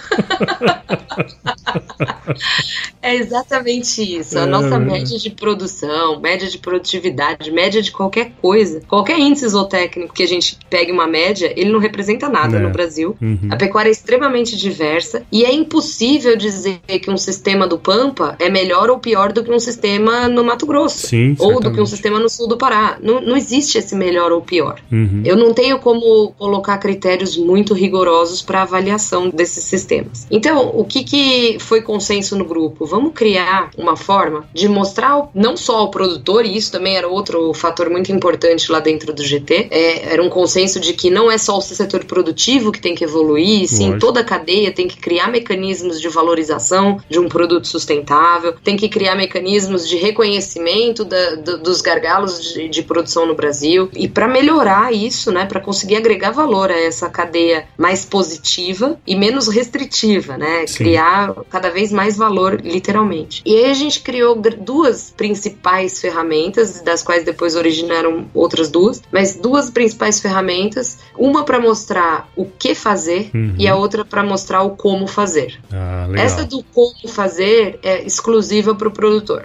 [3.02, 4.38] é exatamente isso.
[4.38, 9.48] A é, nossa média de produção, média de produtividade, média de qualquer coisa, qualquer índice
[9.48, 12.60] zootécnico que a gente pegue uma média, ele não representa nada é.
[12.60, 13.16] no Brasil.
[13.20, 13.48] Uhum.
[13.50, 18.48] A pecuária é extremamente diversa e é impossível dizer que um sistema do Pampa é
[18.48, 21.06] melhor ou pior do que um sistema no Mato Grosso.
[21.06, 22.98] Sim, ou do que um sistema no sul do Pará.
[23.02, 24.80] Não, não existe esse melhor ou pior.
[24.90, 25.22] Uhum.
[25.24, 30.26] Eu não tenho como colocar critérios muito rigorosos para avaliação desses sistemas.
[30.30, 32.86] Então, o que, que foi consenso no grupo?
[32.86, 37.52] Vamos criar uma forma de mostrar não só ao produtor, e isso também era outro
[37.54, 41.38] fator muito importante lá dentro do GT, é, era um consenso de que não é
[41.38, 45.28] só o setor produtivo que tem que evoluir, sim, toda a cadeia tem que criar
[45.28, 51.58] mecanismos de valorização de um produto sustentável, tem que criar mecanismos de reconhecimento da, do,
[51.58, 53.88] dos gargalos de, de, produção no Brasil.
[53.94, 59.14] E para melhorar isso, né, para conseguir agregar valor a essa cadeia mais positiva e
[59.14, 60.76] menos restritiva, né, sim.
[60.76, 63.40] criar cada vez mais valor, literalmente.
[63.46, 69.36] E aí a gente criou duas principais ferramentas, das quais depois originaram outras duas, mas
[69.36, 73.54] duas principais ferramentas, uma para mostrar o que fazer uhum.
[73.56, 75.60] e a outra para mostrar o como fazer.
[75.72, 79.44] Ah, Essa do como fazer é exclusiva para o produtor.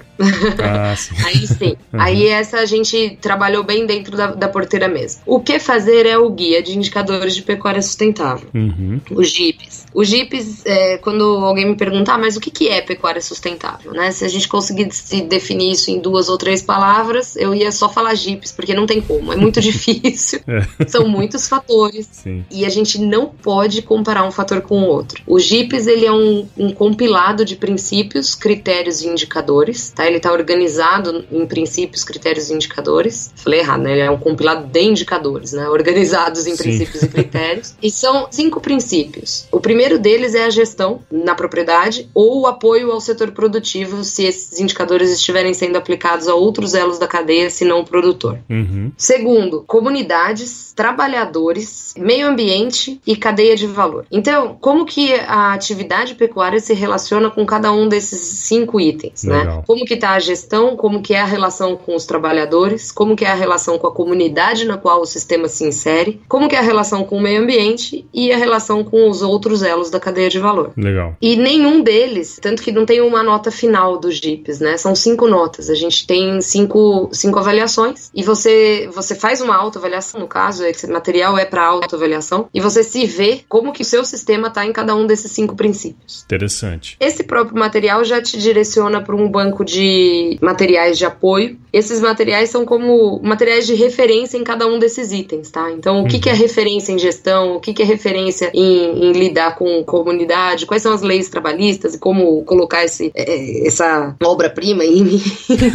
[0.63, 1.13] Ah, sim.
[1.24, 1.76] Aí sim.
[1.93, 2.02] Uhum.
[2.02, 5.22] Aí essa a gente trabalhou bem dentro da, da, porteira mesmo.
[5.28, 9.00] O que fazer é o guia de indicadores de pecuária sustentável, uhum.
[9.12, 9.86] o GIPs.
[9.93, 13.91] O GIPs, é, quando alguém me perguntar, ah, mas o que, que é pecuária sustentável?
[13.91, 14.12] Né?
[14.12, 18.13] Se a gente conseguisse definir isso em duas ou três palavras, eu ia só falar
[18.15, 19.34] GIPs, porque não tem como.
[19.34, 20.39] É muito difícil.
[20.47, 20.60] é.
[20.88, 22.08] São muitos fatores.
[22.12, 22.45] Sim.
[22.49, 25.21] E a gente não pode comparar um fator com o outro.
[25.25, 29.91] O GIPs, ele é um, um compilado de princípios, critérios e indicadores.
[29.91, 30.06] Tá?
[30.06, 33.32] Ele está organizado em princípios, critérios e indicadores.
[33.36, 33.91] Falei errado, né?
[33.93, 35.67] Ele é um compilado de indicadores, né?
[35.69, 36.63] Organizados em Sim.
[36.63, 37.75] princípios e critérios.
[37.82, 39.47] E são cinco princípios.
[39.52, 41.78] O primeiro deles é a gestão na propriedade
[42.13, 46.99] ou o apoio ao setor produtivo se esses indicadores estiverem sendo aplicados a outros elos
[46.99, 48.39] da cadeia, se não o produtor.
[48.49, 48.91] Uhum.
[48.97, 54.05] Segundo, comunidades, trabalhadores, meio ambiente e cadeia de valor.
[54.11, 59.39] Então, como que a atividade pecuária se relaciona com cada um desses cinco itens, né?
[59.39, 59.57] Legal.
[59.57, 59.63] né?
[59.65, 63.25] Como que está a gestão, como que é a relação com os trabalhadores, como que
[63.25, 66.59] é a relação com a comunidade na qual o sistema se insere, como que é
[66.59, 70.29] a relação com o meio ambiente e a relação com os outros elos da cadeia
[70.29, 70.71] de valor.
[70.75, 71.15] Legal.
[71.21, 74.77] E nenhum deles, tanto que não tem uma nota final dos JIPs, né?
[74.77, 75.69] São cinco notas.
[75.69, 80.88] A gente tem cinco, cinco avaliações e você você faz uma autoavaliação, no caso, esse
[80.88, 84.73] material é para autoavaliação e você se vê como que o seu sistema está em
[84.73, 86.23] cada um desses cinco princípios.
[86.23, 86.97] Interessante.
[86.99, 91.58] Esse próprio material já te direciona para um banco de materiais de apoio.
[91.71, 95.71] Esses materiais são como materiais de referência em cada um desses itens, tá?
[95.71, 96.39] Então, o que, que é uhum.
[96.39, 100.93] referência em gestão, o que, que é referência em, em, lidar com comunidade, quais são
[100.93, 105.15] as leis trabalhistas e como colocar esse, é, é essa obra-prima em,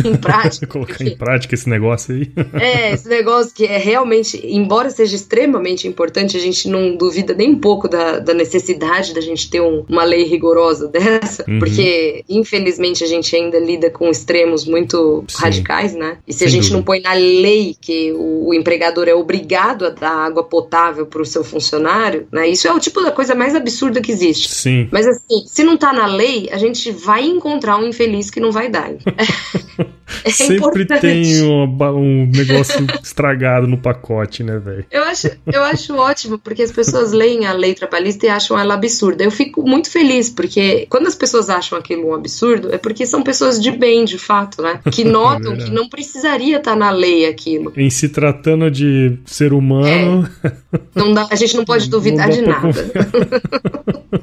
[0.04, 0.66] em prática.
[0.66, 2.30] colocar em prática esse negócio aí.
[2.60, 7.50] é, esse negócio que é realmente, embora seja extremamente importante, a gente não duvida nem
[7.50, 11.58] um pouco da, da necessidade da gente ter um, uma lei rigorosa dessa, uhum.
[11.58, 15.42] porque infelizmente a gente ainda lida com extremos muito Sim.
[15.42, 16.18] radicais, né?
[16.26, 16.76] E se Sem a gente dúvida.
[16.76, 21.22] não põe na lei que o, o, empregador é obrigado a dar água potável para
[21.22, 22.48] o seu funcionário, né?
[22.48, 24.48] Isso é o tipo da coisa mais absurda que existe.
[24.48, 24.88] Sim.
[24.90, 28.52] Mas assim, se não tá na lei, a gente vai encontrar um infeliz que não
[28.52, 28.90] vai dar.
[30.24, 31.00] É Sempre importante.
[31.00, 34.84] tem um, um negócio estragado no pacote, né, velho?
[34.90, 38.74] Eu acho, eu acho ótimo, porque as pessoas leem a lei trabalhista e acham ela
[38.74, 39.24] absurda.
[39.24, 43.22] Eu fico muito feliz, porque quando as pessoas acham aquilo um absurdo, é porque são
[43.22, 44.80] pessoas de bem, de fato, né?
[44.90, 47.72] Que notam é que não precisaria estar tá na lei aquilo.
[47.76, 50.28] Em se tratando de ser humano.
[50.42, 50.52] É.
[50.94, 52.92] Não dá, a gente não pode duvidar não de nada.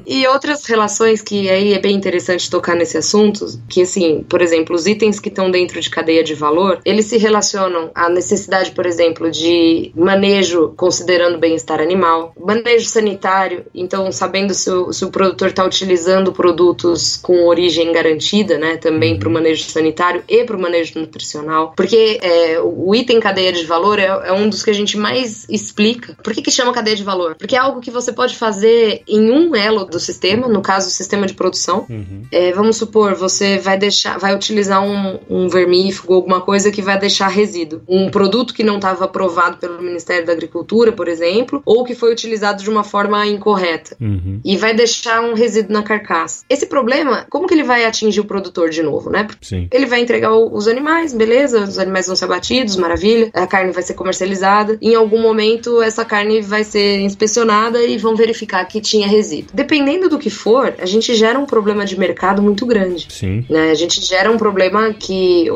[0.06, 4.74] E outras relações que aí é bem interessante tocar nesse assunto, que assim, por exemplo,
[4.74, 8.86] os itens que estão dentro de cadeia de valor, eles se relacionam à necessidade, por
[8.86, 15.48] exemplo, de manejo considerando bem-estar animal, manejo sanitário, então sabendo se o, se o produtor
[15.48, 20.60] está utilizando produtos com origem garantida, né, também para o manejo sanitário e para o
[20.60, 24.74] manejo nutricional, porque é, o item cadeia de valor é, é, um dos que a
[24.74, 26.16] gente mais explica.
[26.22, 27.34] Por que, que chama cadeia de valor?
[27.36, 30.90] Porque é algo que você pode fazer em um elo do sistema, no caso, o
[30.90, 31.86] sistema de produção.
[31.88, 32.22] Uhum.
[32.30, 36.98] É, vamos supor, você vai deixar, vai utilizar um, um vermífugo, alguma coisa que vai
[36.98, 37.82] deixar resíduo.
[37.88, 42.12] Um produto que não estava aprovado pelo Ministério da Agricultura, por exemplo, ou que foi
[42.12, 43.96] utilizado de uma forma incorreta.
[44.00, 44.40] Uhum.
[44.44, 46.44] E vai deixar um resíduo na carcaça.
[46.48, 49.26] Esse problema, como que ele vai atingir o produtor de novo, né?
[49.40, 49.68] Sim.
[49.70, 53.82] Ele vai entregar os animais, beleza, os animais vão ser abatidos, maravilha, a carne vai
[53.82, 54.78] ser comercializada.
[54.80, 59.50] Em algum momento, essa carne vai ser inspecionada e vão verificar que tinha resíduo.
[59.72, 63.06] Dependendo do que for, a gente gera um problema de mercado muito grande.
[63.08, 63.42] Sim.
[63.48, 63.70] Né?
[63.70, 65.48] A gente gera um problema que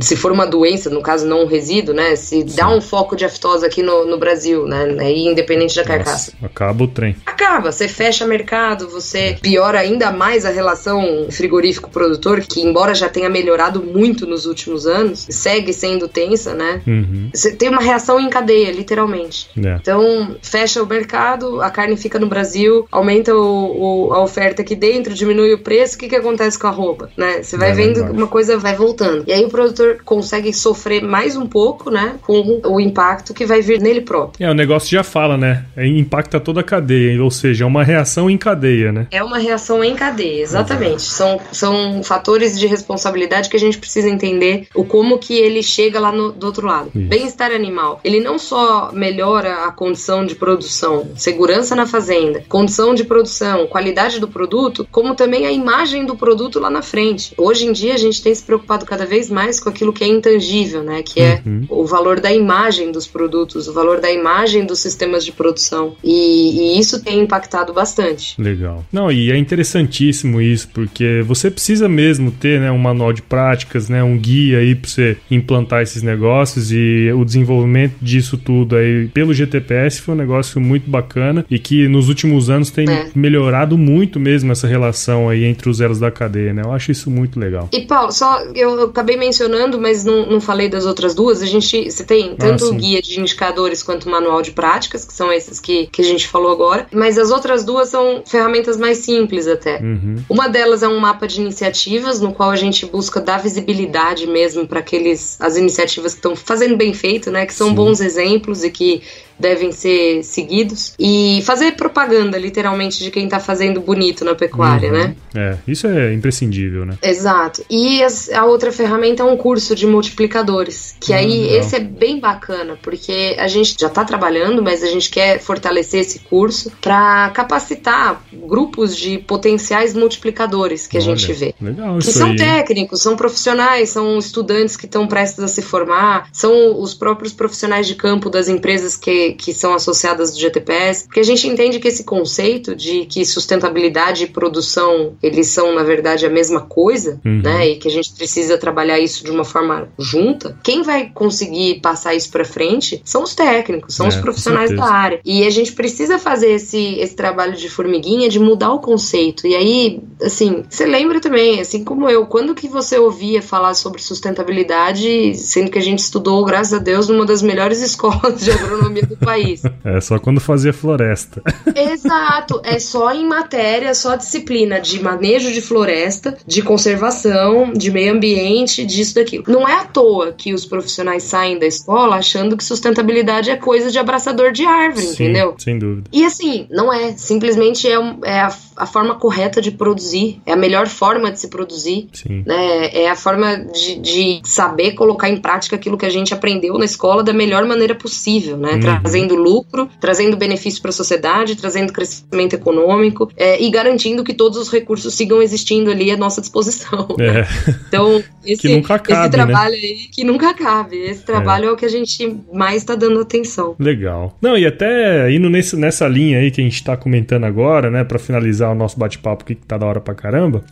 [0.00, 2.14] se for uma doença, no caso não um resíduo, né?
[2.14, 2.56] Se Sim.
[2.56, 4.94] dá um foco de aftosa aqui no, no Brasil, né?
[5.00, 6.32] Aí, independente da carcaça.
[6.40, 7.16] Nossa, acaba o trem.
[7.26, 13.28] Acaba, você fecha mercado, você piora ainda mais a relação frigorífico-produtor, que embora já tenha
[13.28, 16.80] melhorado muito nos últimos anos, segue sendo tensa, né?
[16.86, 17.30] Uhum.
[17.34, 19.50] Você tem uma reação em cadeia, literalmente.
[19.58, 19.74] É.
[19.80, 24.74] Então, fecha o mercado, a carne fica no Brasil, aumenta o, o, a oferta aqui
[24.74, 27.42] dentro, diminui o preço, o que, que acontece com a roupa, né?
[27.42, 29.24] Você vai, vai vendo uma coisa vai voltando.
[29.26, 32.16] E aí o produtor consegue sofrer mais um pouco, né?
[32.22, 34.44] Com o impacto que vai vir nele próprio.
[34.44, 35.64] É, o negócio já fala, né?
[35.76, 39.06] É, impacta toda a cadeia, ou seja, é uma reação em cadeia, né?
[39.10, 41.02] É uma reação em cadeia, exatamente.
[41.02, 46.00] São, são fatores de responsabilidade que a gente precisa entender o como que ele chega
[46.00, 46.90] lá no, do outro lado.
[46.94, 48.00] Bem-estar animal.
[48.04, 54.20] Ele não só melhora a condição de produção, segurança na fazenda, condição de produção, qualidade
[54.20, 57.32] do produto, como também a imagem do produto lá na frente.
[57.36, 60.08] Hoje em dia a gente tem se preocupado cada vez mais com aquilo que é
[60.08, 61.02] intangível, né?
[61.02, 61.66] Que é uhum.
[61.68, 65.96] o valor da imagem dos produtos, o valor da imagem dos sistemas de produção.
[66.02, 68.40] E, e isso tem impactado bastante.
[68.40, 68.84] Legal.
[68.92, 73.88] Não, e é interessantíssimo isso, porque você precisa mesmo ter né, um manual de práticas,
[73.88, 79.08] né, um guia aí para você implantar esses negócios e o desenvolvimento disso tudo aí
[79.08, 83.08] pelo GTPS foi um negócio muito bacana e que nos últimos anos tem é.
[83.14, 83.33] melhorado
[83.76, 86.62] muito mesmo essa relação aí entre os elos da cadeia, né?
[86.64, 87.68] Eu acho isso muito legal.
[87.72, 91.42] E Paulo, só eu acabei mencionando, mas não, não falei das outras duas.
[91.42, 94.50] A gente você tem ah, tanto ah, o guia de indicadores quanto o manual de
[94.50, 98.22] práticas, que são esses que, que a gente falou agora, mas as outras duas são
[98.26, 99.80] ferramentas mais simples até.
[99.80, 100.16] Uhum.
[100.28, 104.66] Uma delas é um mapa de iniciativas, no qual a gente busca dar visibilidade mesmo
[104.66, 107.46] para aqueles as iniciativas que estão fazendo bem feito, né?
[107.46, 107.74] Que são Sim.
[107.74, 109.02] bons exemplos e que
[109.38, 114.98] devem ser seguidos e fazer propaganda, literalmente, de quem tá fazendo bonito na pecuária, uhum.
[114.98, 115.16] né?
[115.34, 116.96] É, isso é imprescindível, né?
[117.02, 117.64] Exato.
[117.68, 118.00] E
[118.32, 121.58] a outra ferramenta é um curso de multiplicadores, que aí legal.
[121.58, 126.00] esse é bem bacana, porque a gente já tá trabalhando, mas a gente quer fortalecer
[126.00, 131.54] esse curso para capacitar grupos de potenciais multiplicadores que Olha, a gente vê.
[131.60, 132.36] Legal, que são aí.
[132.36, 137.86] técnicos, são profissionais, são estudantes que estão prestes a se formar, são os próprios profissionais
[137.86, 141.88] de campo das empresas que que, são associadas do GTPS, porque a gente entende que
[141.88, 147.42] esse conceito de que sustentabilidade e produção eles são na verdade a mesma coisa, uhum.
[147.42, 150.58] né, e que a gente precisa trabalhar isso de uma forma junta.
[150.62, 154.84] Quem vai conseguir passar isso para frente são os técnicos, são é, os profissionais da
[154.84, 155.20] área.
[155.24, 159.46] E a gente precisa fazer esse, esse trabalho de formiguinha de mudar o conceito.
[159.46, 164.00] E aí, assim, você lembra também, assim como eu, quando que você ouvia falar sobre
[164.02, 169.06] sustentabilidade, sendo que a gente estudou, graças a Deus, numa das melhores escolas de agronomia
[169.06, 169.62] do país.
[169.84, 171.42] É só quando fazia floresta.
[171.74, 178.12] Exato, é só em matéria, só disciplina de manejo de floresta, de conservação, de meio
[178.14, 179.44] ambiente, disso, daquilo.
[179.48, 183.90] Não é à toa que os profissionais saem da escola achando que sustentabilidade é coisa
[183.90, 185.54] de abraçador de árvore, Sim, entendeu?
[185.58, 186.08] Sem dúvida.
[186.12, 187.16] E assim, não é.
[187.16, 187.94] Simplesmente é,
[188.24, 190.13] é a, a, forma correta de produzir,
[190.46, 192.08] é a melhor forma de se produzir.
[192.12, 192.42] Sim.
[192.46, 192.90] Né?
[192.92, 196.84] É a forma de, de saber colocar em prática aquilo que a gente aprendeu na
[196.84, 198.72] escola da melhor maneira possível, né?
[198.74, 204.34] Uhum trazendo lucro, trazendo benefício para a sociedade, trazendo crescimento econômico é, e garantindo que
[204.34, 207.08] todos os recursos sigam existindo ali à nossa disposição.
[207.18, 207.44] É.
[207.94, 209.28] Então, esse, cabe, esse né?
[209.28, 209.78] trabalho né?
[209.78, 210.96] aí que nunca cabe.
[210.96, 213.76] Esse trabalho é, é o que a gente mais está dando atenção.
[213.78, 214.36] Legal.
[214.42, 218.02] Não, e até indo nesse, nessa linha aí que a gente está comentando agora, né,
[218.02, 220.62] para finalizar o nosso bate-papo que tá da hora pra caramba.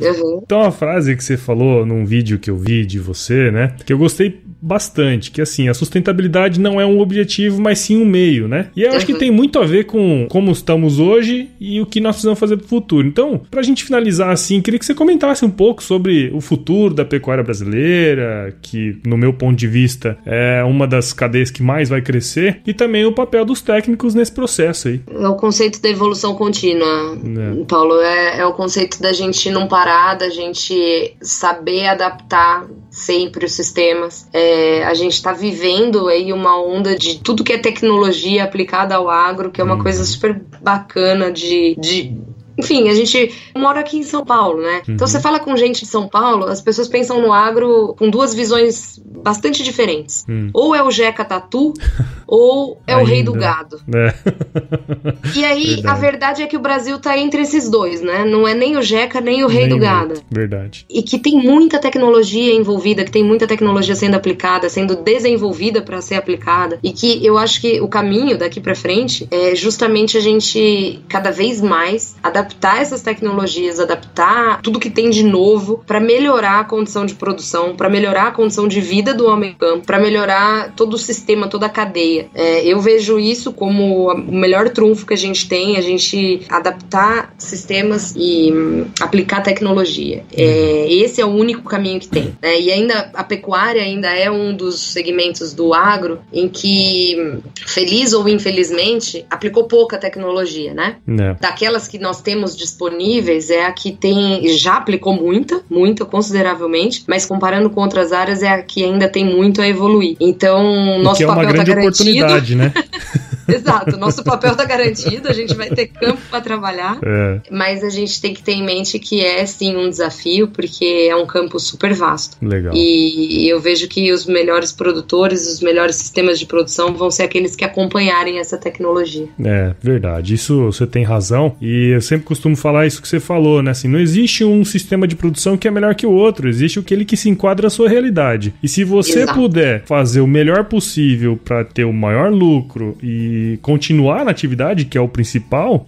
[0.00, 0.40] Uhum.
[0.42, 3.92] então, uma frase que você falou num vídeo que eu vi de você, né, que
[3.92, 8.46] eu gostei bastante, que assim, a sustentabilidade não é um objetivo, mas sim um meio,
[8.46, 8.66] né?
[8.76, 9.18] E eu acho que uhum.
[9.18, 12.66] tem muito a ver com como estamos hoje e o que nós precisamos fazer para
[12.66, 13.06] o futuro.
[13.06, 16.92] Então, para a gente finalizar assim, queria que você comentasse um pouco sobre o futuro
[16.92, 21.88] da pecuária brasileira, que no meu ponto de vista é uma das cadeias que mais
[21.88, 25.00] vai crescer, e também o papel dos técnicos nesse processo aí.
[25.10, 27.64] É o conceito da evolução contínua, é.
[27.64, 28.69] Paulo, é, é o conceito
[29.00, 34.28] da gente não parar, da gente saber adaptar sempre os sistemas.
[34.32, 39.08] É, a gente está vivendo aí uma onda de tudo que é tecnologia aplicada ao
[39.08, 39.82] agro, que é uma uhum.
[39.82, 42.16] coisa super bacana de, de
[42.60, 44.82] enfim, a gente mora aqui em São Paulo, né?
[44.86, 44.94] Uhum.
[44.94, 48.34] Então você fala com gente de São Paulo, as pessoas pensam no agro com duas
[48.34, 50.24] visões bastante diferentes.
[50.28, 50.50] Uhum.
[50.52, 51.72] Ou é o Jeca Tatu,
[52.26, 53.02] ou é Ainda.
[53.02, 53.80] o rei do gado.
[53.94, 54.14] É.
[55.34, 55.86] E aí, verdade.
[55.86, 58.24] a verdade é que o Brasil tá entre esses dois, né?
[58.24, 60.14] Não é nem o Jeca, nem o rei nem do gado.
[60.30, 60.84] Verdade.
[60.90, 66.00] E que tem muita tecnologia envolvida, que tem muita tecnologia sendo aplicada, sendo desenvolvida para
[66.00, 66.78] ser aplicada.
[66.82, 71.30] E que eu acho que o caminho daqui para frente é justamente a gente cada
[71.30, 76.64] vez mais adaptar adaptar essas tecnologias, adaptar tudo que tem de novo para melhorar a
[76.64, 80.94] condição de produção, para melhorar a condição de vida do homem campo, para melhorar todo
[80.94, 82.28] o sistema, toda a cadeia.
[82.34, 87.32] É, eu vejo isso como o melhor trunfo que a gente tem, a gente adaptar
[87.38, 90.24] sistemas e hum, aplicar tecnologia.
[90.32, 92.34] É, esse é o único caminho que tem.
[92.42, 92.60] Né?
[92.60, 98.12] E ainda a pecuária ainda é um dos segmentos do agro em que, hum, feliz
[98.12, 100.96] ou infelizmente, aplicou pouca tecnologia, né?
[101.08, 101.34] É.
[101.40, 107.26] Daquelas que nós temos disponíveis, é a que tem já aplicou muita, muita consideravelmente, mas
[107.26, 110.16] comparando com outras áreas é a que ainda tem muito a evoluir.
[110.20, 112.72] Então, nosso é papel uma grande tá oportunidade, né?
[113.54, 117.40] Exato, nosso papel está garantido, a gente vai ter campo para trabalhar, é.
[117.50, 121.16] mas a gente tem que ter em mente que é sim um desafio, porque é
[121.16, 122.36] um campo super vasto.
[122.42, 122.72] Legal.
[122.74, 127.56] E eu vejo que os melhores produtores, os melhores sistemas de produção vão ser aqueles
[127.56, 129.28] que acompanharem essa tecnologia.
[129.44, 130.34] É, verdade.
[130.34, 131.56] Isso você tem razão.
[131.60, 133.70] E eu sempre costumo falar isso que você falou, né?
[133.70, 137.04] Assim, não existe um sistema de produção que é melhor que o outro, existe aquele
[137.04, 138.54] que se enquadra à sua realidade.
[138.62, 139.38] E se você Exato.
[139.38, 144.96] puder fazer o melhor possível para ter o maior lucro e continuar na atividade, que
[144.96, 145.86] é o principal,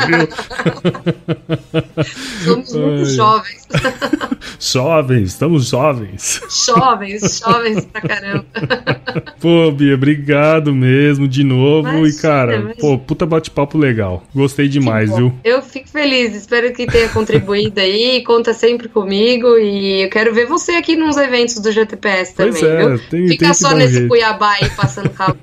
[2.44, 3.68] Somos muito jovens.
[4.58, 6.40] jovens, estamos jovens.
[6.66, 8.46] Jovens, jovens pra caramba.
[9.40, 11.88] Pô, Bia, obrigado mesmo de novo.
[11.88, 12.74] Imagina, e, cara, imagina.
[12.80, 14.22] pô, puta bate-papo legal.
[14.34, 15.32] Gostei demais, viu?
[15.42, 18.22] Eu fico feliz, espero que tenha contribuído aí.
[18.24, 19.56] Conta sempre comigo.
[19.58, 22.52] E eu quero ver você aqui nos eventos do GTPS também.
[22.52, 22.98] Pois é, viu?
[23.10, 25.36] Tem, Fica tem só nesse Cuiabá aí passando calor.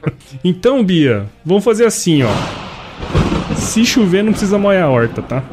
[0.44, 2.67] então, Bia, vamos fazer assim, ó.
[3.58, 5.44] Se chover, não precisa molhar a horta, tá?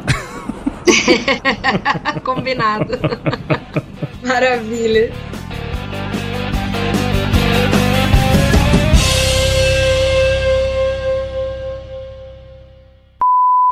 [2.23, 2.93] Combinado.
[4.25, 5.13] Maravilha.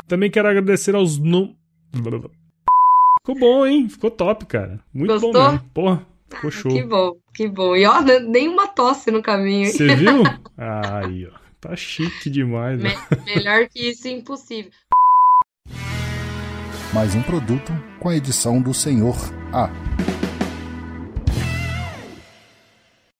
[0.07, 1.17] Também quero agradecer aos.
[1.17, 1.55] No...
[3.25, 3.89] Ficou bom, hein?
[3.89, 4.79] Ficou top, cara.
[4.93, 5.33] Muito Gostou?
[5.33, 5.69] bom mesmo.
[5.73, 6.71] Porra, ficou ah, show.
[6.71, 7.75] Que bom, que bom.
[7.75, 9.71] E ó, nenhuma tosse no caminho.
[9.71, 10.23] Você viu?
[10.57, 11.42] Aí, ó.
[11.63, 12.77] Tá chique demais.
[12.77, 12.89] Me
[13.23, 14.69] melhor que isso, impossível.
[16.93, 19.15] Mais um produto com a edição do Senhor
[19.53, 19.69] A.